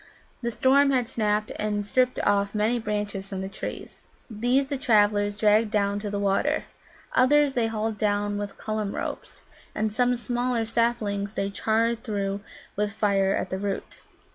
[0.41, 4.01] The storm had snapped and stripped off many branches from the trees.
[4.31, 6.63] These the travellers dragged down to the water.
[7.13, 9.43] Others they hauled down with Cullum ropes,
[9.75, 12.41] and some smaller saplings they charred through
[12.75, 13.97] with fire at the root.